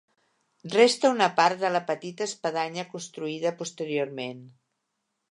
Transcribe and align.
Resta 0.75 1.09
una 1.15 1.25
part 1.41 1.59
de 1.63 1.69
la 1.73 1.81
petita 1.91 2.25
espadanya 2.29 2.85
construïda 2.93 3.51
posteriorment. 3.61 4.41